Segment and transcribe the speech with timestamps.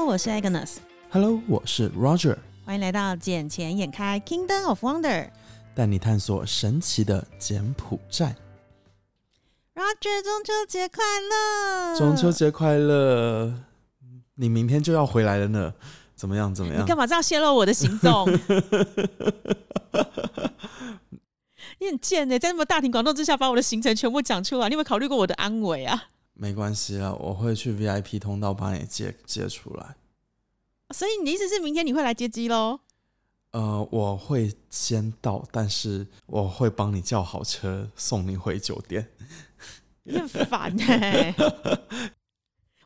[0.00, 0.76] Hello，我是 Agnes。
[1.10, 2.34] Hello，我是 Roger。
[2.64, 5.02] 欢迎来到《捡钱眼开 Kingdom of Wonder》，
[5.74, 8.34] 带你探索神奇的柬埔寨。
[9.74, 11.98] Roger，中秋节快乐！
[11.98, 13.52] 中秋节快乐！
[14.36, 15.74] 你明天就要回来了呢，
[16.16, 16.54] 怎么样？
[16.54, 16.82] 怎么样？
[16.82, 18.26] 你干嘛这样泄露我的行踪？
[21.78, 26.04] 你很贱呢，在那么大庭广众之下把我的行程全部讲出来，你有没有考虑过我的安危啊？
[26.40, 29.94] 没关系啊，我会去 VIP 通道把你接接出来。
[30.94, 32.80] 所以你的意思是明天你会来接机喽？
[33.50, 39.10] 呃，我会先到，但是我会帮你叫好车送你回酒店。
[40.04, 41.34] 你很烦哎！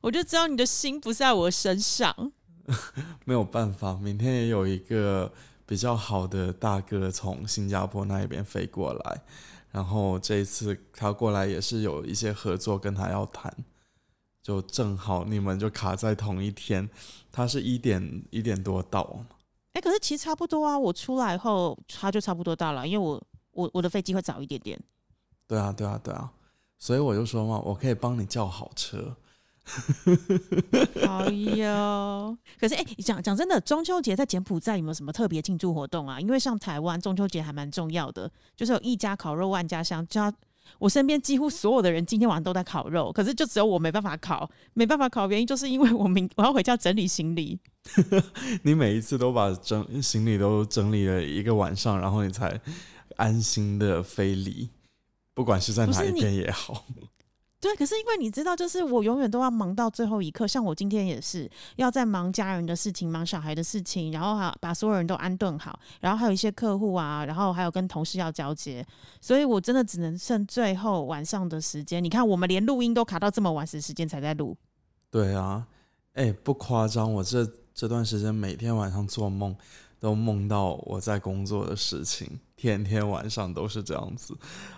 [0.01, 2.33] 我就知道你的心不在我身上。
[3.25, 5.33] 没有办法，明天也有一个。
[5.66, 9.23] 比较好的大哥从新加坡那一边飞过来，
[9.74, 13.52] 然后这一次他过来也是有一些合作跟他要谈，
[14.40, 16.88] 就正好你们就卡在同一天，
[17.32, 19.24] 他是一点一点多到，
[19.73, 24.80] 哎，可是其实差不多啊，我出来后他就差不多到了，因为我我我的飞机会早一点点。
[25.49, 26.32] 对啊，对啊，对啊，
[26.79, 29.16] 所以我就说嘛，我可以帮你叫好车。
[31.07, 36.21] 好哟，可是哎，讲讲真的，中秋节在柬埔寨有没有什么特别庆祝活动啊？
[36.21, 40.06] 因为像台湾中秋节还蛮重要的，就是有一家烤肉万家香。
[40.06, 40.32] 家
[40.79, 47.59] 我身边几乎所有的人今天晚上都在烤肉，可是就只有我没办法烤，没办法烤，原因就是因为我明我要回家整理行李。
[48.65, 52.59] 你每一次都把整行李都整理了一个晚上，然后你才
[53.16, 54.68] 安心的飞离，
[55.34, 56.84] 不管是在哪一边也好。
[57.65, 60.46] 对，可是因为你知道，就是我永远都要忙到最后一刻。
[60.46, 68.87] 像我今天也是要在忙家人的事情、忙小孩的事情，然后还把所有人都安顿好，然后还有一些客户啊，然后还有跟同事要交接，
[69.19, 72.04] 所以我真的只能剩最后晚上的时间。
[72.04, 74.54] 你看，我们连录音都卡到这么晚时时间才在录。
[75.10, 75.66] 对啊，
[76.12, 79.56] 哎，不夸张，我这这段时间每天晚上做梦。
[80.00, 84.37] 都梦到我在工作的事情，天天晚上都是这样子，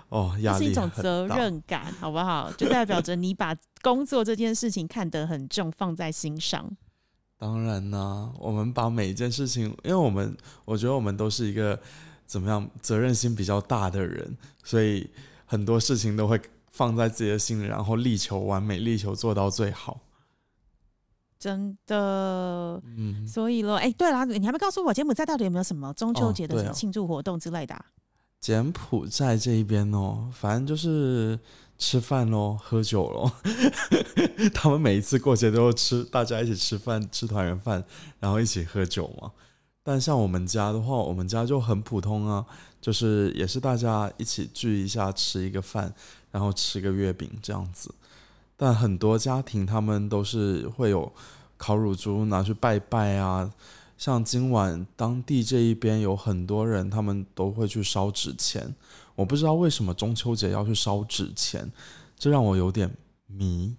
[0.09, 2.51] 哦，压力是一种责任感，好不好？
[2.53, 6.69] 就代表着你把工作这件事情看得很重，放在心上。
[7.39, 11.79] 当然呢，我们把每一件事情，因为我们我觉得我们都是一个
[12.25, 15.09] 怎么样责任心比较大的人，所以
[15.45, 20.01] 很多事情都会放在自己的心里，然后力求完美，力求做到最好。
[21.47, 27.85] 真的，嗯，所以咯，哎，对了，你还没告诉我柬埔寨到底有没有什么中秋节的庆祝活动之类的？
[28.41, 31.39] 柬埔寨这一边哦，反正就是
[31.79, 33.31] 吃饭喽，喝酒喽。
[34.53, 37.85] 他们每一次过节都吃，大家一起吃饭，吃团圆饭，
[38.19, 39.31] 然后一起喝酒嘛。
[39.85, 42.45] 但像我们家的话，我们家就很普通啊，
[42.81, 45.95] 就是也是大家一起聚一下，吃一个饭，
[46.33, 47.95] 然后吃个月饼这样子。
[48.59, 51.13] 但很多家庭他们都是会有
[51.57, 53.53] 烤乳猪拿去拜拜啊，
[53.97, 58.75] 像今晚当地这一边有很多人，他们都会去烧纸钱。
[59.15, 61.73] 我不知道为什么中秋节要去烧纸钱，
[62.19, 62.95] 这让我有点
[63.27, 63.77] 迷。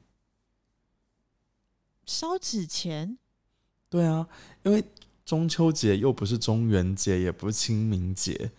[2.05, 3.17] 烧纸钱？
[3.89, 4.27] 对啊，
[4.63, 4.83] 因为
[5.23, 8.51] 中秋节又不是中元节，也不是清明节，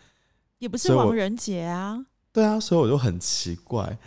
[0.58, 2.06] 也不是亡人节啊。
[2.32, 3.98] 对啊，所以我就很奇怪，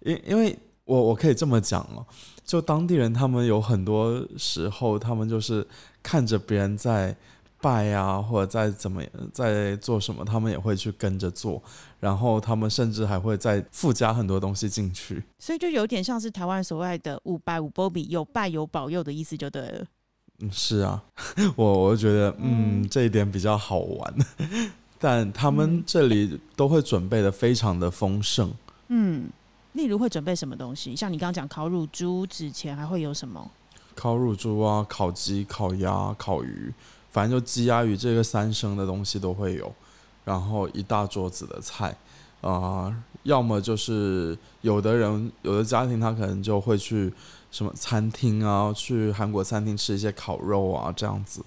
[0.00, 0.58] 因因为。
[0.90, 2.04] 我我可以这么讲哦，
[2.44, 5.64] 就当地人他们有很多时候，他们就是
[6.02, 7.14] 看着别人在
[7.60, 9.00] 拜啊，或者在怎么
[9.32, 11.62] 在做什么，他们也会去跟着做，
[12.00, 15.22] 然后他们甚至还会再附加很多东西进去。
[15.38, 19.84] 所以就有点像是台湾所谓的“五拜五波比”，有拜有保佑的意思就对了。
[20.40, 21.00] 嗯，是啊，
[21.54, 24.14] 我我觉得嗯这一点比较好玩，
[24.98, 28.52] 但他们这里都会准备的非常的丰盛。
[28.88, 29.30] 嗯。
[29.72, 30.96] 例如会准备什么东西？
[30.96, 33.50] 像你刚刚讲烤乳猪，之前还会有什么？
[33.94, 36.72] 烤乳猪啊，烤鸡、烤鸭、烤鱼，
[37.10, 39.72] 反正就鸡鸭鱼这个三生的东西都会有。
[40.24, 41.96] 然后一大桌子的菜
[42.40, 47.12] 啊，要么就是有的人有的家庭他可能就会去
[47.50, 51.44] 什么餐厅啊，去韩国餐厅吃一些烤肉啊这样子。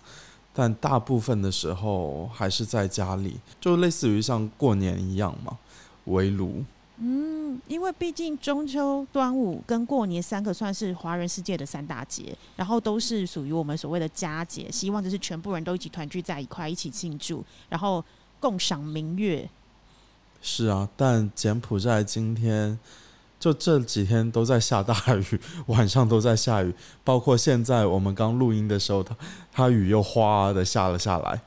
[0.53, 5.57] 但大部分的时候还是在家里，就类似于像过年一样嘛，
[6.05, 6.63] 围炉。
[6.97, 18.03] 嗯，因为毕竟中秋、端午跟过年三个算是华人世界的三大节，然后都是属于我们所谓的佳节，希望就是全部人都一起团聚在一块，一起庆祝，然后
[18.39, 19.49] 共赏明月。
[20.41, 22.77] 是啊，但柬埔寨今天
[23.39, 26.73] 就这几天都在下大雨，晚上都在下雨，
[27.03, 29.15] 包括现在我们刚录音的时候，它
[29.51, 31.41] 它雨又哗的下了下来。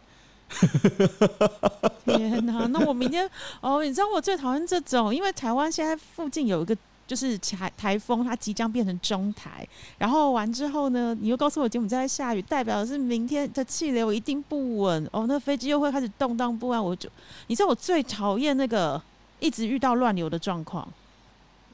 [2.05, 2.67] 天哪！
[2.69, 3.29] 那我明天
[3.61, 6.77] 哦，你知道我最讨厌这种，因为台湾现在附近有一个
[7.07, 9.67] 就是台台风它即将变成中台，
[9.99, 16.83] 然后完之后呢，你又告诉我柬埔寨下雨，代表的是明天的气流一定不稳哦，那飞机又会开始动荡不安。
[16.83, 17.09] 我就
[17.49, 19.01] 你知道我最讨厌那个
[19.41, 20.87] 一直遇到乱流的状况。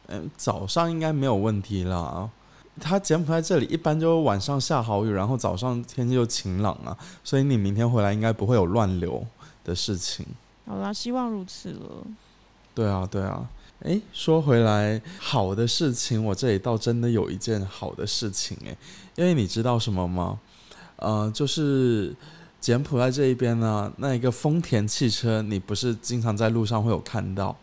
[0.09, 2.29] 嗯，早上应该没有问题啦。
[2.81, 9.27] 他柬埔寨这里一般就晚上下好雨，然后早上天气就晴朗啊，所以你明天回来应该不会有乱流
[9.63, 10.27] 的事情。
[10.67, 12.07] 好啦，希望如此了。
[12.75, 13.49] 对啊，对啊。
[13.81, 18.77] 诶，说回来，好的事情，我这里倒真的有一件好的事情诶，
[19.17, 20.39] 因为你知道什么吗？
[20.97, 22.15] 呃，就是
[22.61, 27.57] 柬埔寨这一边呢，那一个丰田汽车，你不是经常在路上会有看到？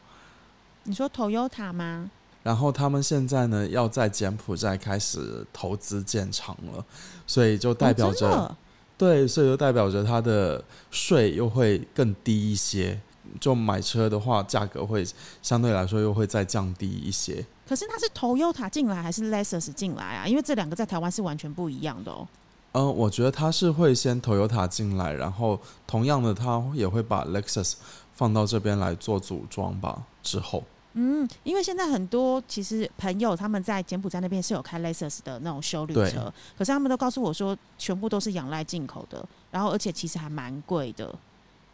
[0.84, 2.12] 你说 Toyota 吗？
[2.42, 6.84] 然后他们现在呢，要在柬埔寨开始投资建厂了，
[7.28, 8.56] 所以就代表着，
[8.98, 13.00] 对，所以就代表着它的税又会更低一些。
[13.40, 15.06] 就买车的话，价格会
[15.42, 17.46] 相对来说又会再降低一些。
[17.68, 20.26] 可是它是 Toyota 进来还是 Lexus 进来啊？
[20.26, 22.28] 因为这两个在台湾是完全不一样的哦。
[22.72, 27.74] 嗯，我觉得他是会先 Toyota 进来，然后同样的，他也会把 Lexus
[28.16, 30.04] 放到这边来做组装吧。
[30.24, 30.64] 之后。
[31.02, 41.16] 嗯，因为现在很多其实朋友他们在柬埔寨那边是有开 Lexus 的那种修旅车，可是他们都告诉我说，全部都是仰赖进口的，然后而且其实还蛮贵的。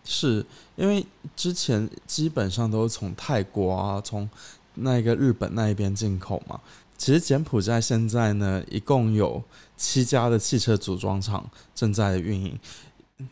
[0.04, 0.46] 是
[0.76, 1.04] 因为
[1.36, 4.30] 之前基本上都是从泰国啊，从
[4.76, 6.62] 那个日本那一边进口嘛。
[6.96, 9.44] 其实柬埔寨现在呢，一共有
[9.76, 11.44] 七家的汽车组装厂
[11.74, 12.58] 正在运营。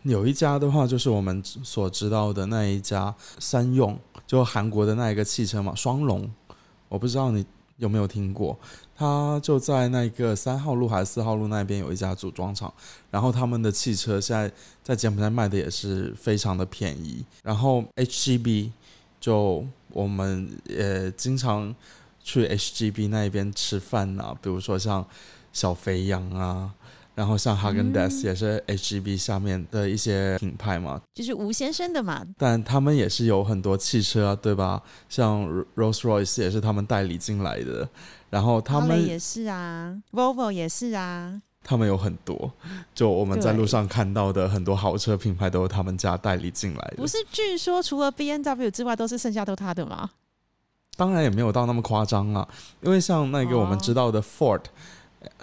[0.03, 6.29] 有一家的话，就是我们所知道的那一家三用，就韩国的那一个汽车嘛，双龙。
[6.87, 7.45] 我不知道你
[7.77, 8.57] 有没有听过，
[8.95, 12.73] 它就在那个三号路还是四号路那边有一家组装厂，
[13.11, 14.49] 然后他们的汽车现在
[14.81, 17.25] 在柬埔寨卖的也是非常的便宜。
[17.43, 18.71] 然后 HGB，
[19.19, 21.75] 就我们也经常
[22.23, 25.05] 去 HGB 那一边吃饭呐，比如说像
[25.51, 26.73] 小肥羊啊。
[27.15, 32.25] 然后像哈根达斯也是 HGB 下面的一些品牌嘛，就是吴先生的嘛。
[32.37, 34.81] 但他们也是有很多汽车啊，对吧？
[35.07, 37.87] 像 Rolls Royce 也是他们代理进来的。
[38.31, 41.39] 然后他们也是啊，Volvo 也是啊。
[41.63, 42.51] 他们有很多，
[42.95, 46.97] 就我们在路上看到的很多豪车品牌都是他们家代理进来的。
[46.97, 50.09] 不是，据说除了 B N W 之外，都是剩下都他的吗？
[50.97, 52.47] 当然也没有到那么夸张啊，
[52.81, 54.61] 因为像那个我们知道的 Ford。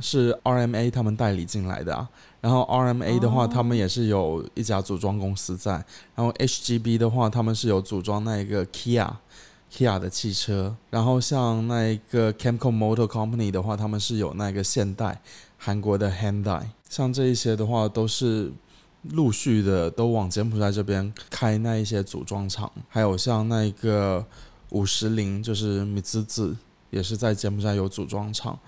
[0.00, 2.08] 是 RMA 他们代理进来的啊，
[2.40, 5.72] 然后 RMA 的话，他们也是有一家组装公司在，
[6.14, 15.20] 然后 HGB 的话，他们是有组装那一个 Kia，Kia 的汽车，然后像那一个 Camco Motor Company 的话，他们是有那个现代，
[15.58, 18.52] 韩国的 Hyundai，像这一些的话，都是
[19.02, 24.24] 陆续的都往柬埔寨这边开那一些组装厂，还有像那一个
[24.70, 26.56] 五十铃，就是米兹兹，
[26.90, 28.58] 也是在柬埔寨有组装厂。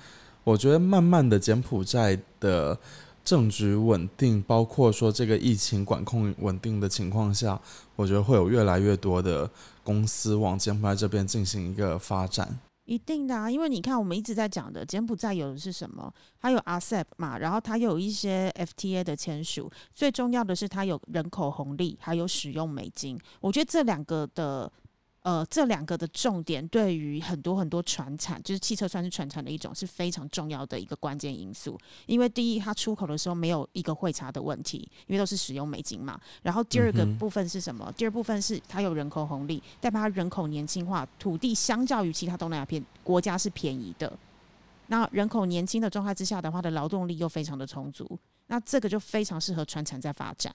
[0.44, 2.76] 我觉得慢慢的柬埔寨的
[3.24, 7.60] 政局稳定，包括说这个疫情管控稳定的情况下，
[7.94, 9.48] 我觉得会有越来越多的
[9.84, 12.58] 公司往柬埔寨这边进行一个发展。
[12.84, 16.12] 一定的啊，因为你看我们一直在讲的柬埔寨有的是什么？
[16.40, 23.16] 它有 ASEP 嘛，然后它有一些 FTA 的签署，最重要的是它有人口红利，还有使用美金。
[23.40, 24.70] 我觉得这两个的。
[25.22, 31.78] 呃，这两个的重点对于很多很多船产，就是汽车算是船产的一种，是非常重要的一个关键因素。
[32.06, 36.20] 因为第一，它出口的时候没有一个汇差的问题，因为都是使用美金嘛。
[36.42, 37.92] 然后第二个部分是什么？
[37.96, 44.12] 第二部分是它有人口红利，代表它人口年轻化，土地相较于其他东南亚片国家是便宜的。
[44.88, 50.52] 那人口年轻的状态之下的话，的劳动力又非常的充足，那这个就非常适合船产在发展。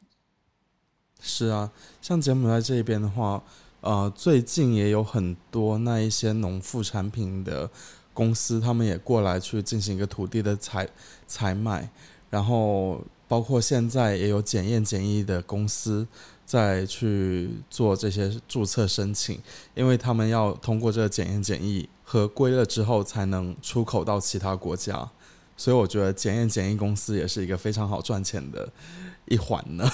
[1.21, 1.71] 是啊，
[2.01, 3.41] 像柬埔寨这边的话。
[3.81, 7.69] 呃，最近也有很多那一些农副产品的
[8.13, 10.89] 公司，他们也过来去进行一个土地的采
[11.27, 11.89] 采买，
[12.29, 16.05] 然后包括现在也有检验检疫的公司
[16.43, 19.39] 在去做这些注册申请，
[19.75, 25.10] 因为他们要通过这个检验检疫合规了之后，才能出口到其他国家，
[25.55, 28.67] 所以我觉得检验检疫公司也是一个非常好赚钱的
[29.25, 29.89] 一环呢。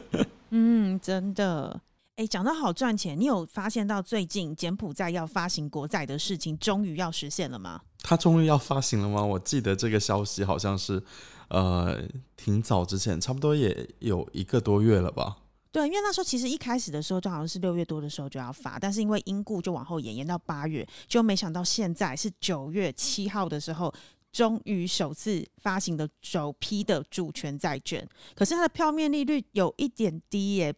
[0.50, 1.80] 嗯，真的。
[2.16, 7.80] 哎，讲到好赚钱，你有发现到最近柬埔寨要发行国债的事情终于要实现了吗？
[8.04, 9.20] 它终于要发行了吗？
[9.20, 11.02] 我记得这个消息好像是，
[11.48, 12.00] 呃，
[12.36, 15.38] 挺早之前，差不多也有一个多月了吧？
[15.72, 23.92] 对，因为那时候其实一开始的时候就好像是六月多的时候就要发，但是因为因故就往后延，延到八月，就没想到现在是九月七号的时候，
[24.30, 30.72] 终于首次发行的首批的主权债券，可是它的票面利率有一点低耶。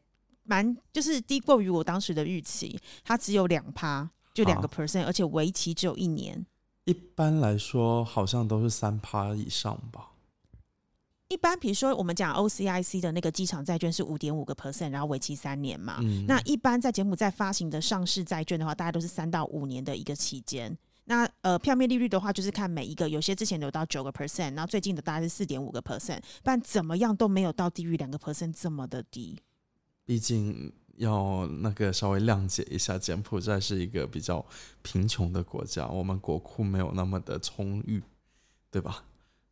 [0.47, 6.47] 蛮就是低过于我当时的预期，它只有两趴，就两个 percent，而且为期只有一年。
[6.85, 10.13] 一般来说好像都是三趴以上吧。
[11.29, 15.99] 一般比如说我们讲 OCIC 的那个机场债券是五点五个 percent，然后为期三年嘛。
[16.01, 20.79] 嗯，那一般在柬埔寨发行的上市债券的话，大概都是三到五年的一个期间。
[21.07, 29.37] 那呃，票面利率的话，就是看每一个，有些之前有到九个 percent，然后最近的大概是四点五个 percent，但怎么样都没有到低于两个 percent 这么的低。
[30.07, 34.43] 毕竟要那个稍微谅解一下，柬埔寨是一个比较
[34.81, 38.03] 贫穷的国家，我们国库没有那么的充裕，
[38.71, 39.05] 对吧？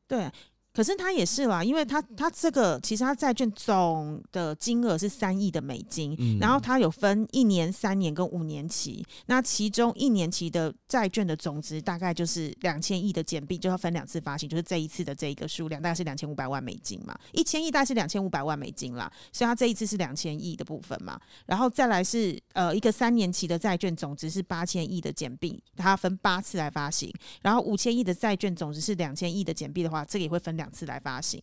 [0.08, 0.30] 对。
[0.74, 9.06] 可是他也是啦，因为他他这个其实他债券总的金额是三亿的美金，嗯然后他有分一年、三年跟五年期。
[9.26, 21.16] 那其中一年期的债券的总值大概就是两千亿的简币，就要分两次发行，就是这一次的这一个数量大概是两千五百万美金嘛，一千亿大概是两千五百万美金啦，所以它这一次是两千亿的部分嘛。
[21.46, 27.12] 然后再来是呃一个三年期的债券总值是八千亿的简币，它分八次来发行。
[27.42, 31.38] 然后五千亿的债券总值是两千亿的简币的话，这个也会分两两次来发行。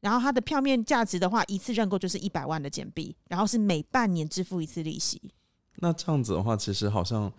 [0.00, 5.20] 然后它的票面价值的话，一次认购就是一百万的简币，然后是每半年支付一次利息。
[5.76, 7.30] 那这样子的话，其实好像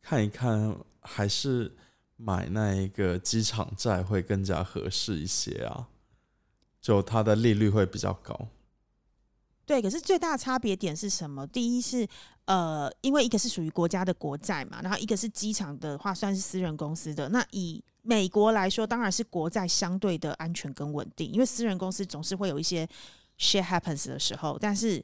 [0.00, 1.76] 看一看，还是
[2.16, 5.88] 买那一个机场债会更加合适一些啊，
[6.80, 8.48] 就它的利率会比较高。
[9.66, 11.46] 对，可是最大的差别点是什么？
[11.46, 12.06] 第一是
[12.44, 17.28] 呃，因为一个是属于国家的国债嘛，然后一个是机场的话算是私人公司的。
[17.30, 22.86] 那以美国来说，当然是国债相对的安全跟稳定，因为私人公司总是会有一些
[23.38, 25.02] shit happens 的时候，但是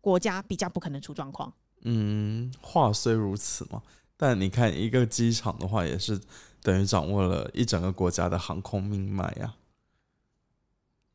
[0.00, 1.52] 国家比较不可能出状况。
[1.82, 3.80] 嗯，话虽如此嘛，
[4.16, 6.20] 但你看一个机场的话，也是
[6.62, 9.54] 等于掌握了一整个国家的航空命脉呀、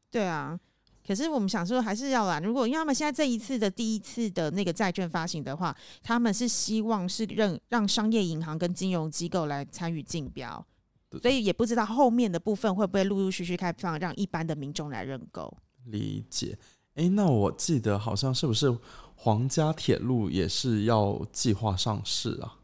[0.10, 0.58] 对啊，
[1.06, 2.40] 可是我们想说还是要啦。
[2.40, 10.66] 如果因为他们现在这一次的第一次的那个债券发行的话，他们是希望是让让商业银行跟金融机构来参与竞标，
[11.10, 15.56] 对所以也不知道后面的部分会不会陆陆续续开放，让一般的民众来认购。
[15.86, 16.58] 理解。
[16.96, 18.76] 诶，那我记得好像是不是
[19.16, 22.56] 皇家铁路也是要计划上市啊？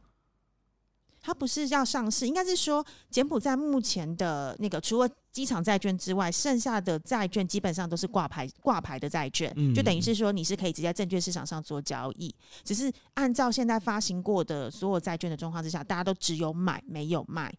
[1.21, 12.33] 它不是要上市，应该是说柬埔寨目前的那个除了机场债券之外，剩下的债券基本上都是挂牌挂牌的债券，嗯就等于是说你是可以直接在证券市场上做交易。
[12.63, 17.53] 只是按照现在发行过的所有债券的状况之下，大家都只有买没有卖，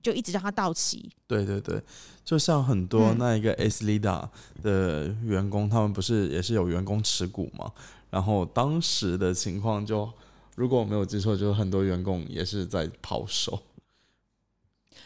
[0.00, 1.10] 就一直让它到期。
[1.26, 1.82] 对对对，
[2.24, 4.28] 就像很多嗯那一个 S Lida
[4.62, 7.72] 的员工，他们不是也是有员工持股嘛？
[8.10, 10.10] 然后当时的情况就，
[10.60, 13.58] 如果我没有记错，就是很多员工也是在抛售。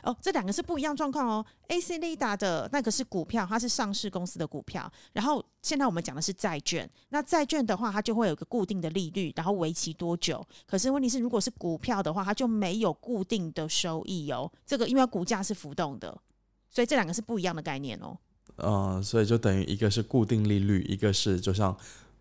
[0.02, 1.46] 哦，这两个是不一样状况哦。
[1.68, 4.92] AC Lida 的那个是股票，它是上市公司的股票。
[5.12, 6.90] 然后现在我们讲的是债券。
[7.10, 10.44] 那债券的话，它就会有个固定的利率，然后为期多久？
[10.66, 14.50] 可是问题是，如果是股票的话，它就没有固定的收益哦。
[14.66, 16.20] 这个因为股价是浮动的，
[16.68, 18.18] 所以这两个是不一样的概念哦。
[18.56, 21.74] 呃，所以就等于一个是固定利率，一个是就像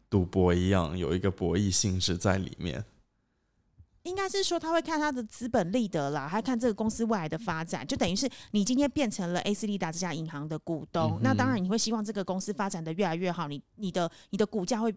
[0.07, 2.85] 赌博一样，有一个博弈性质在里面。
[4.03, 14.93] 应该是说他会看他的资本利得啦，还看这个公司未来的发展，就等于是你今天变成了 AC 利达这家银行的股东，嗯那当然你会希望这个公司发展的越来越好，你你的你的股价会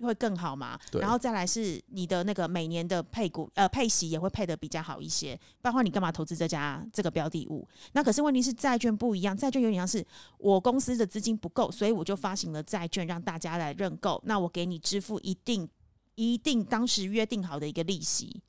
[0.00, 7.66] 会更好嘛，然后再来是你的那个每年的配股呃配息也会配的比较好一些，包括你干嘛投资这家这个标的物？
[7.92, 10.04] 那可是问题是债券不一样，债券有点像是
[10.38, 15.68] 我公司的资金不够，所以我就发行了债券让大家来认购，那我给你支付一定
[16.16, 18.42] 一定当时约定好的一个利息。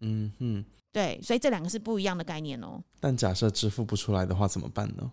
[0.00, 2.80] 嗯哼，对，所以这两个是不一样的概念哦。
[3.00, 5.10] 但假设支付不出来的话怎么办呢？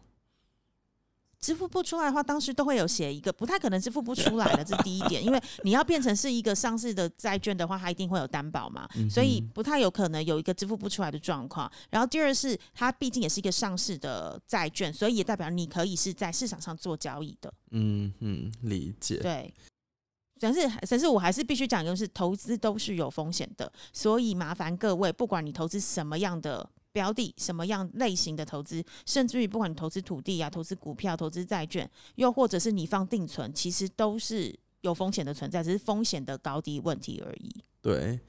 [1.37, 11.71] 支付不出来的话，当时都会有写一个，不太可能支付不出来的，这是第一点， 因为你要变成是一个上市的债券的话，它一定会有担保嘛，嗯所以不太有可能有一个支付不出来的状况。
[11.91, 17.53] 然后第二是它毕竟也是一个上市的债券，所以也代表你可以是在市场上做交易的。
[17.71, 19.17] 嗯哼，理解。
[19.17, 19.53] 对，
[20.39, 37.49] 但是但是我还是必须讲，就是投资都是有风险的，所以麻烦各位，不管你投资什么样的标的、什么样类型的投资，甚至于不管你投资土地啊、投资股票、投资债券，又或者是你放定存，其实都是有风险的存在，只是风险的高低问题而已。
[37.81, 38.19] 对，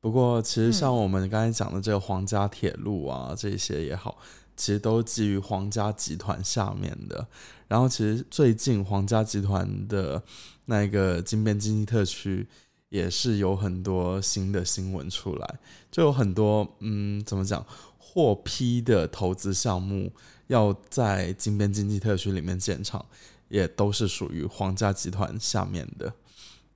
[0.00, 4.18] 不过其实像嗯我们刚才讲的这个皇家铁路啊，这些也好，
[4.56, 7.26] 其实都基于皇家集团下面的。
[7.68, 10.22] 然后其实最近皇家集团的
[10.70, 12.46] 那一个金边经济特区
[12.90, 15.58] 也是有很多新的新闻出来，
[15.90, 17.64] 就有很多嗯，怎么讲，
[17.96, 20.12] 获批的投资项目
[20.48, 23.06] 要在金边经济特区里面建厂，
[23.48, 26.12] 也都是属于皇家集团下面的。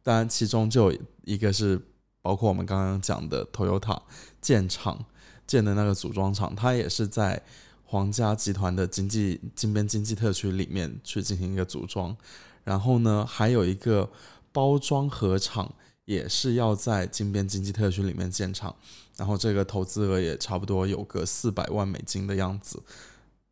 [0.02, 1.78] 当然，其中就有一个是
[2.22, 4.00] 包括我们刚刚讲的 Toyota
[4.40, 5.04] 建厂
[5.46, 7.42] 建的那个组装厂，它也是在
[7.84, 12.16] 皇家集团的经济金边经济特区里面去进行一个组装。
[12.64, 14.08] 然后呢，还有一个
[14.52, 15.72] 包装盒厂，
[16.04, 18.74] 也是要在金边经济特区里面建厂。
[19.16, 22.82] 然后这个投资额也差不多有个四百万美金的样子。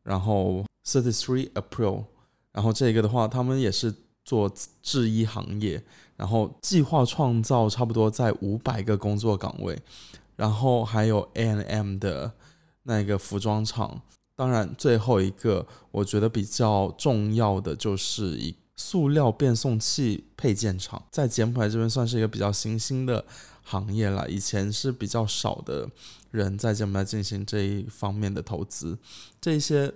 [0.02, 2.04] 然后 Thirty Three April，
[2.52, 4.50] 然后这个的话，他们也是做
[4.82, 5.82] 制衣行业，
[6.16, 9.80] 然后计划创造差不多在五百个工作岗位。
[10.36, 12.32] 然后还有 A N M 的
[12.84, 14.00] 那个服装厂。
[14.34, 23.26] 当然，最后一个我觉得比较重要的就是一塑料变送器配件厂，在柬埔寨这边算是一个比较新兴的
[23.62, 24.26] 行业了。
[24.30, 25.86] 以前是比较少的
[26.30, 28.98] 人在柬埔寨进行这一方面的投资，
[29.38, 29.92] 这些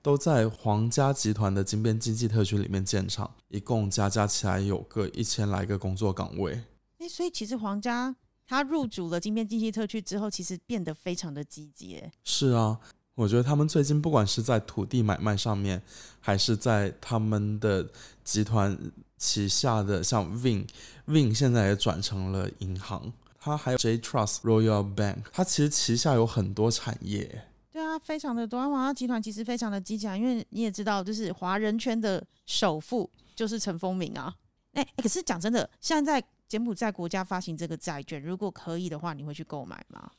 [0.00, 6.62] 都在皇家集团的金边经济特区里面建厂，一共加加起来有个一千来个工作岗位。
[7.00, 8.16] 诶，所以其实皇家
[8.46, 12.02] 他入主了金边经济特区之后，其实变得非常的积极。
[12.24, 12.80] 是啊。
[13.14, 15.80] 我觉得他们最近不管是在土地买卖上面，
[16.20, 17.88] 还是在他们的
[18.24, 18.76] 集团
[19.16, 27.44] 旗下的像 Vin，Vin 现在也转成了银行，它还有 J Trust Royal Bank，它其实旗下有很多产业。
[27.70, 28.68] 对啊，非常的多。
[28.70, 34.34] 华集团其实非常的积极，因为你也知道，就是华人圈的首富就是陈风明啊。
[34.72, 40.10] 哎，可是讲真的，现在柬埔寨国家发行这个债券，如果可以的话，你会去购买吗？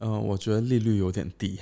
[0.00, 1.58] 嗯，我觉得利率有点低，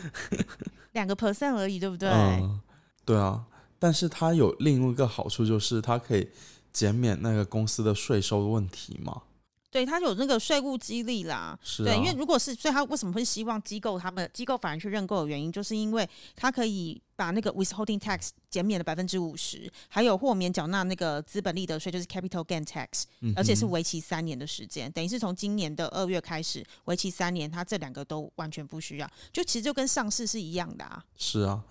[0.92, 2.08] 两个 percent 而已，对不对？
[2.10, 2.60] 嗯，
[3.04, 3.46] 对啊。
[3.78, 6.28] 但是它有另一个好处，就是它可以
[6.72, 9.22] 减免那个公司的税收的问题嘛。
[9.70, 23.04] 对他有那个税务激励啦，对，因为如果是，所以他为什么会希望机构他们机构反而去认购的原因，就是因为他可以把那个 withholding tax 减免了百分之五十，还有豁免缴纳那个资本利得税，就是 capital gain tax，
[23.36, 31.04] 而且是为期三年的时间，等于是从今年的二月开始为期三年，他这两个都完全不需要，就其实就跟上市是一样的啊。
[31.16, 31.62] 是啊，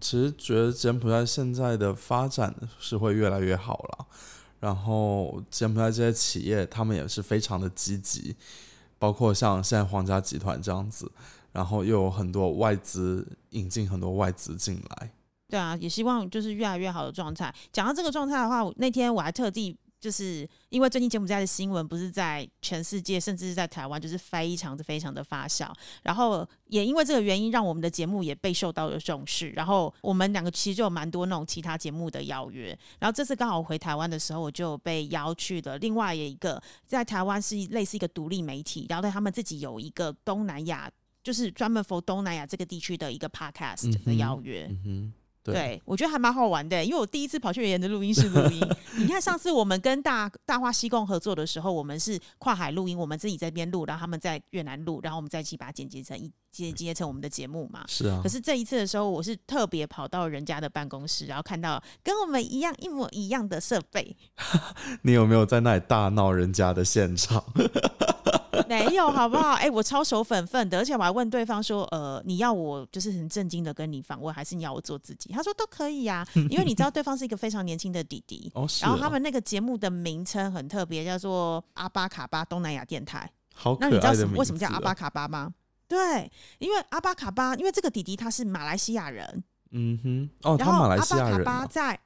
[0.00, 4.06] 其实觉得柬埔寨现在的发展是会越来越好了。
[4.60, 8.34] 然后柬埔寨这些企业，他们也是非常的积极，
[8.98, 11.10] 包括像现在皇家集团这样子，
[11.52, 15.10] 然后又有很多外资引进很多外资进来。
[15.48, 17.54] 对啊，也希望就是越来越好的状态。
[17.72, 19.76] 讲到这个状态的话，那天我还特地。
[20.00, 25.68] 就是因为最近柬埔寨的新闻不是在全世界，甚至是在台湾，就是非常的非常的发酵。
[26.02, 29.50] 然后也因为这个原因，让我们的节目也被受到了重视。
[29.50, 32.78] 然后我们两个其实就有蛮多那种其他节目的邀约。
[32.98, 40.90] 然后这次刚好回台湾的时候，我就被邀去了另外一个在台湾是类似一个独立媒体，然后他们自己有一个东南亚，
[41.24, 44.70] 就是专门 for 东南亚这个地区的一个 podcast 的邀约。
[45.52, 48.60] 对，我觉得还蛮好玩的，因为我第一次跑去原的录音室录音。
[48.98, 57.84] 你看上次我们跟大大话西贡合作的时候，我们是跨海录音，我们自己在边录，然后他们在越南录，然后我们再一起把它剪辑成一剪辑成我们的节目嘛。
[57.86, 58.20] 是啊。
[58.22, 64.16] 可是这一次的时候，我是特别跑到人家的办公室，然后看到跟我们一样一模一样的设备。
[65.02, 67.44] 你有没有在那里大闹人家的现场？
[68.68, 69.52] 没有，好不好？
[69.52, 78.50] 哎，我超守粉分的，而且我还问对方说：“呃，你要我就是很震惊的跟你访问，还是你要我做自己？”他说：“都可以呀，因为你知道对方是一个非常年轻的弟弟。
[78.56, 83.30] 哦，然后他们那个节目的名称很特别，叫做阿巴卡巴东南亚电台。
[83.54, 85.52] 好，那你知道为什么叫阿巴卡巴吗？
[85.86, 89.44] 对，因为阿巴卡巴，因为这个弟弟他是马来西亚人。
[89.70, 91.44] 嗯哼，哦，他马来西亚人。
[91.70, 91.98] 在。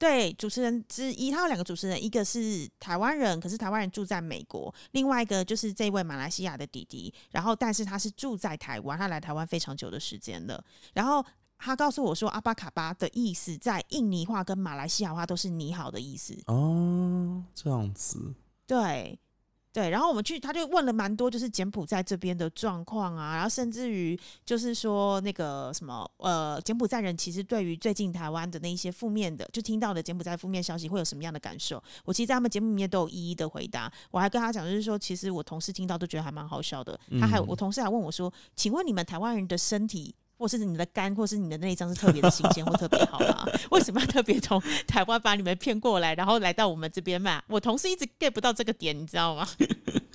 [0.00, 10.64] 对，主持人之一，他有两个主持人，一个是台湾人，可是台湾人住在美国；另外一个就是这位马来西亚的弟弟，然后但是他是住在台湾，他来台湾非常久的时间了。
[10.94, 11.22] 然后
[11.58, 16.34] 他告诉我说，阿巴卡巴的意思在印尼话跟马来西亚话都是“你好”的意思。
[16.46, 18.34] 哦，这样子。
[18.66, 19.18] 对。
[19.72, 31.80] 对，然后我们去，他就问了蛮多，就是柬埔寨这边的状况啊，然后甚至于就是说那个什么，呃，柬埔寨人其实对于最近台湾的那一些负面的，就听到的柬埔寨负面消息会有什么样的感受？
[32.04, 33.92] 我其实在他们节目里面都有一一的回答。
[34.10, 36.98] 我还跟他讲，就是说，其实我同事听到都觉得还蛮好笑的。
[37.20, 40.14] 他还我同事还问我说，请问你们台湾人的身体？
[40.40, 43.46] 或是你的肝，或是你的内脏是特别的新鲜或特别好吗？
[43.70, 47.42] 为什么要特别从台湾把你们骗过来，然后来到我们这边嘛？
[47.46, 49.46] 我同事一直 get 不到这个点，你知道吗？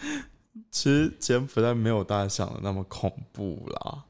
[0.71, 4.03] 其实柬埔寨没有大家想的那么恐怖啦。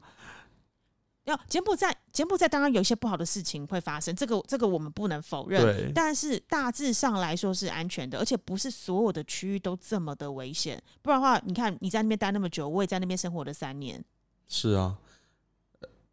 [1.24, 5.92] 要柬埔寨，柬埔寨当然有一些不好的事情会发生，这个这个我们不能否认。
[5.92, 10.82] 但是大致上来说是安全的，而且不是所有的区域都这么的危险。
[11.02, 14.02] 不然的话，你看你在那边待那么久，我也在那边生活了三年。
[14.48, 14.96] 是啊。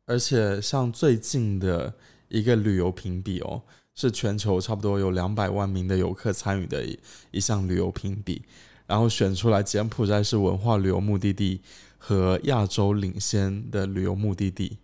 [0.05, 1.93] 而且像最近的
[2.29, 3.63] 一个旅游评比哦，
[3.95, 6.99] 是全球差不多有两百万名的游客参与的一
[7.31, 8.43] 一项旅游评比。
[8.85, 11.61] 然后选出来柬埔寨是文化旅游目的地
[11.97, 14.77] 和亚洲领先的旅游目的地。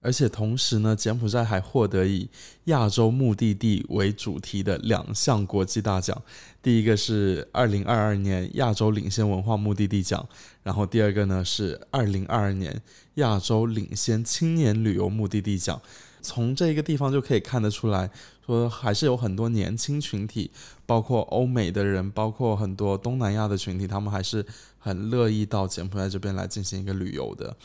[0.00, 2.28] 而且同时呢，柬埔寨还获得以
[2.64, 6.22] 亚洲目的地为主题的两项国际大奖。
[6.62, 10.28] 第一个是二零二二年亚洲领先文化目的地奖，
[10.62, 12.80] 然后第二个呢是二零二二年
[13.14, 15.80] 亚洲领先青年旅游目的地奖。
[16.20, 18.10] 从这个地方就可以看得出来，
[18.44, 20.50] 说还是有很多年轻群体，
[20.84, 24.44] 包括欧美的人，包括很多东南亚的群体，他们还是
[24.78, 27.56] 很乐意到柬埔寨这边来进行一个旅游的。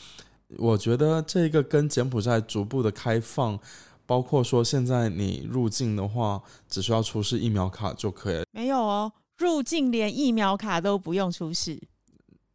[0.58, 3.58] 我觉得这个跟柬埔寨逐步的开放，
[4.06, 8.44] 包括说现在你入境的话，只需要出示疫苗卡就可以。
[8.52, 11.80] 没有哦，入境连疫苗卡都不用出示。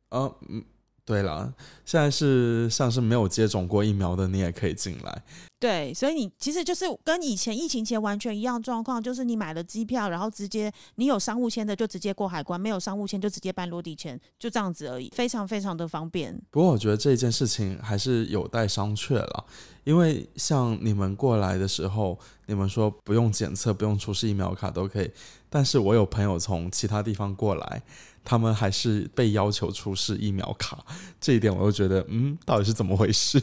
[0.09, 0.63] 呃，嗯，
[1.09, 1.51] 对了，
[1.85, 5.23] 现在是像是没有接种过疫苗的，你也可以进来。
[5.57, 16.39] 对，所以你其实就是跟以前疫情前完全一样状况，就是你买了机票，然后直接你有商务签的就直接过海关，没有商务签就直接办落地签，就这样子而已，非常非常的方便。
[16.51, 19.45] 不过我觉得这件事情还是有待商榷了，
[19.83, 25.09] 因为像你们过来的时候，你们说不用检测、不用出示疫苗卡都可以，
[25.49, 27.81] 但是我有朋友从其他地方过来，
[28.29, 30.85] 他们还是被要求出示疫苗卡，
[31.19, 33.41] 这一点我就觉得，嗯，到底是怎么回事？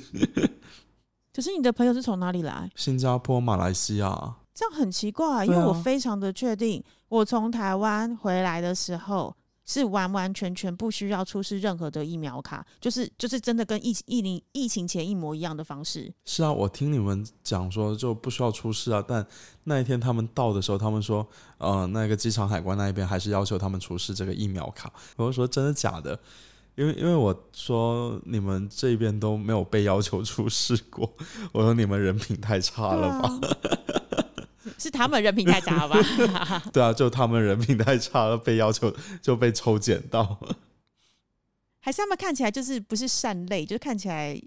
[1.34, 2.70] 可是你的朋友是从哪里来？
[2.76, 9.34] 新加坡、马来西亚，这样很奇怪，因为我非常的确定，我从台湾回来的时候
[9.66, 16.10] 是完完全全不需要出示任何的疫苗卡，就是就是真的跟疫疫情疫情前一模一样的方式。
[16.24, 19.26] 是啊，我听你们讲说就不需要出示啊，但
[19.64, 21.26] 那一天他们到的时候，他们说，
[21.58, 24.92] 呃，那个机场海关那一边还是要求他们出示这个疫苗卡。
[25.16, 26.18] 我说真的假的？
[26.76, 31.10] 因为因为我说你们这边都没有被要求出示过，
[31.50, 33.40] 我说你们人品太差了吧？
[34.78, 35.98] 是他们人品太差吧？
[36.72, 40.38] 对啊，就他们人品太差了，被要求就被抽检到。
[41.80, 44.40] 还是他们看起来就是不是善类，就是看起来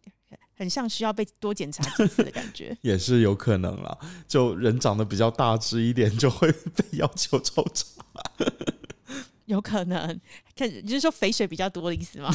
[0.58, 2.78] 很像需要被多检查几次的感觉。
[2.84, 7.86] 也是有可能啦，就人长得比较大只一点，就会被要求抽查。
[9.46, 10.20] 有可能，
[10.56, 12.30] 看就是说肥水比较多的意思吗？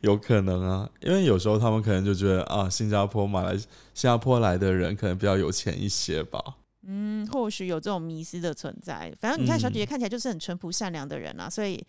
[0.00, 6.42] 有可能啊，因为有时候他们可能就觉得啊，新加坡、马来、新加坡来的人可能比较有钱一些吧。
[6.86, 9.14] 嗯，或许有这种迷失的存在。
[9.20, 11.84] 反正你看小姐姐看起来就是很淳朴善良的人啊，所以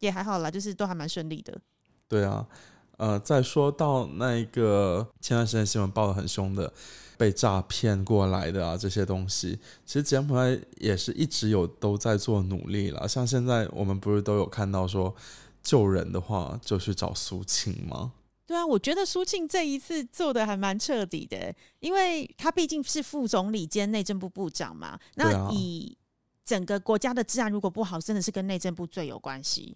[0.00, 1.58] 也还好啦，就是都还蛮顺利的。
[2.08, 2.46] 对啊，
[2.98, 6.72] 呃，再说到那个前段时间新闻报的很凶的。
[7.18, 13.06] 被诈骗过来的啊，这些东西，其实柬埔寨也是一直有都在做努力了。
[13.06, 15.14] 像现在我们不是都有看到说
[15.62, 18.10] 救人的话就去找苏青吗？
[18.52, 25.00] 对啊，我觉得苏庆这一次做的还蛮彻底的，因为他毕竟是副总理兼内政部部长嘛。
[25.14, 25.96] 那以
[26.44, 29.74] 整个国家的治安如果不好，真的是跟内政部最有关系。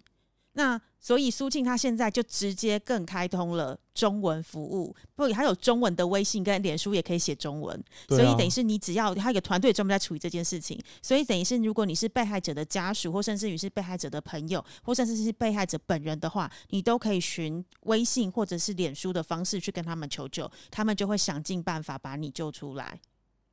[0.57, 22.99] 那所以苏庆他现在就直接更开通了中文服务，不，还有中文的微信跟脸书也可以写中文，所以等于是你只要他有个团队专门在处理这件事情，所以等于是如果你是被害者的家属，或甚至于是被害者的朋友，或甚至是被害者本人的话，你都可以寻微信或者是脸书的方式去跟他们求救，他们就会想尽办法把你救出来。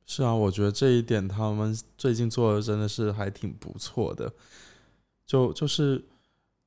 [0.07, 4.33] 是啊，我觉得这一点他们最近做的真的是还挺不错的，
[5.27, 6.03] 就就是。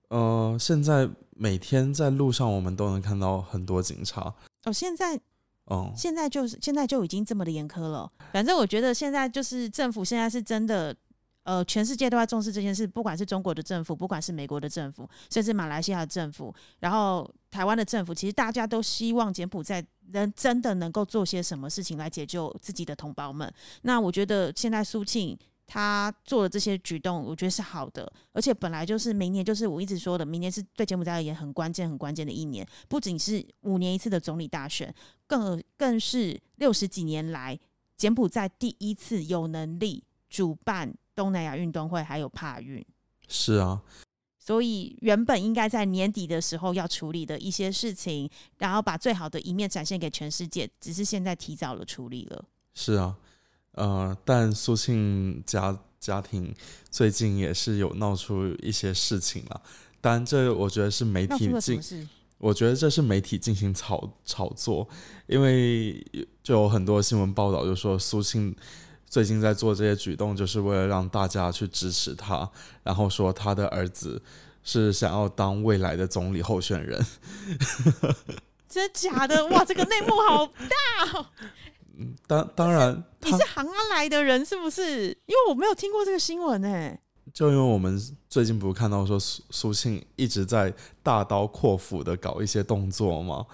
[0.08, 4.34] 呃，现在每天在路上，我们都能看到很多警察。
[4.64, 5.20] 哦，现在，
[5.64, 8.10] 哦，现在就是现在就已经这么的严苛了。
[8.32, 10.96] 反正我觉得现在就是政府现在是真的，
[11.42, 23.52] 呃，全世界都在重视这件事，不管是中国的政府，不管是美国的政府，甚至马来西亚的政府，然后台湾的政府，其实大家都希望柬埔寨能真的能够做些什么事情来解救自己的同胞们。
[23.82, 25.38] 那我觉得现在苏庆。
[25.70, 32.66] 他做的这些举动，我觉得是好的，而且本来就是明年，就是我一直说的，明年是对柬埔寨而言很关键、很关键的一年。
[32.88, 34.92] 不仅是五年一次的总理大选，
[35.26, 37.56] 更更是六十几年来
[37.98, 42.82] 柬埔寨第一次有能力主办东南亚运动会，还有帕运。
[43.28, 43.82] 是啊，
[44.38, 52.42] 所以原本应该在年底的时候要处理的一些事情，然后把最好的一面展现给全世界，只是现在提早了处理了。
[52.72, 53.18] 是啊。
[53.78, 56.52] 呃，但苏庆家家庭
[56.90, 59.62] 最近也是有闹出一些事情了，
[60.00, 64.88] 当然这我觉得是媒体进，我觉得这是媒体进行炒炒作，
[65.28, 66.04] 因为
[66.42, 68.52] 就有很多新闻报道就说苏庆
[69.06, 72.50] 最近在做这些举动，就是为了让大家去支持他，
[72.82, 74.20] 然后说他的儿子
[74.64, 77.06] 是想要当未来的总理候选人，
[78.68, 79.46] 真的假的？
[79.46, 81.30] 哇，这个内幕好大！
[81.98, 85.08] 嗯，当当然，你是行安来的人是不是？
[85.26, 86.98] 因为我没有听过这个新闻诶。
[87.34, 93.44] 就因为我们最近不是看到说苏苏庆一直在大刀阔斧的搞一些动作嘛，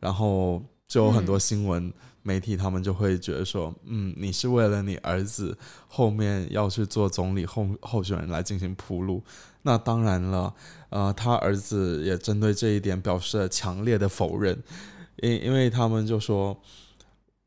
[0.00, 9.22] 然后就有很多新闻媒体他们就会觉得说，嗯，你是为了你儿子后面要去做总理候候选人来进行铺路。
[9.62, 10.52] 那当然了，
[10.90, 14.60] 呃，他儿子也针对这一点表示了强烈的否认，
[15.18, 16.60] 因因为他们就说，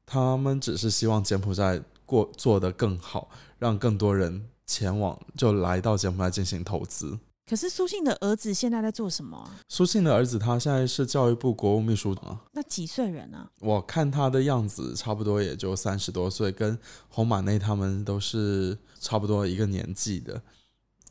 [0.06, 4.48] 他们只是希望柬埔寨过做得更好，让更多人。
[4.68, 7.20] 前往就来到柬埔寨进行投资。
[7.48, 9.48] 可是苏信的儿子现在在做什么？
[9.70, 12.40] 苏信的儿子他现在是教育部国务秘书长。
[12.54, 13.48] 那几岁人啊？
[13.60, 16.76] 我看他的样子，差不多也就三十多岁，跟
[17.10, 20.42] 洪马内他们都是差不多一个年纪的。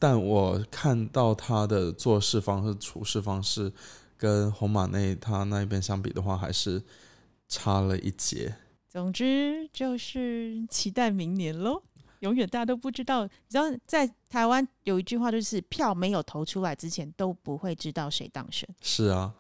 [0.01, 3.73] 但我看到他的做事方式、处事方式，
[4.17, 6.83] 跟洪马内他那边相比的话，还是
[7.49, 8.57] 差了一截。
[8.95, 11.83] 总之就是期待明年喽。
[12.21, 18.69] 永远大家都不知道，你知道在台湾有一句话，就是票没有投出来之前都不会知道谁当选。
[18.81, 19.35] 是啊，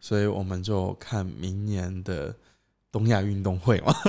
[0.00, 2.32] 所以我们就看明年的
[2.92, 3.92] 东亚运动会嘛。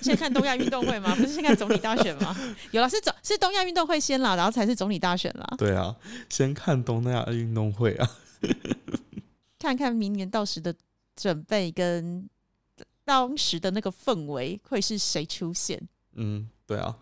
[0.00, 1.14] 先看东亚运动会吗？
[1.14, 2.34] 不是先看总理大选吗？
[2.72, 5.46] 有了，是总是东亚运动会先啦，然后才是总理大选啦。
[5.58, 5.94] 对啊，
[6.30, 8.10] 先看东亚运动会啊，
[9.60, 10.74] 看看明年到时的
[11.14, 12.26] 准备跟
[13.06, 15.80] 当时的那个氛围会是谁出现。
[16.16, 16.94] 嗯，对啊，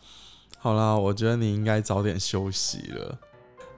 [0.58, 3.18] 好啦，我觉得你应该早点休息了。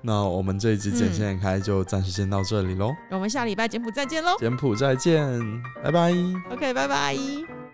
[0.03, 2.95] 那我们这一集简线开就暂时先到这里喽。
[3.11, 4.37] 我们下礼拜柬埔寨见喽！
[4.39, 6.13] 柬埔寨见，拜拜。
[6.51, 7.66] OK，拜拜。